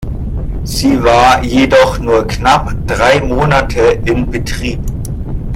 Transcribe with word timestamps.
Sie 0.63 1.03
war 1.03 1.43
jedoch 1.43 1.99
nur 1.99 2.25
knapp 2.25 2.73
drei 2.87 3.19
Monate 3.21 3.99
in 4.03 4.31
Betrieb. 4.31 4.79